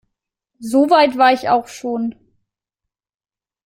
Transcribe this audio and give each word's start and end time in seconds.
So 0.59 0.89
weit 0.89 1.15
war 1.15 1.31
ich 1.31 1.47
auch 1.49 1.67
schon. 1.67 2.15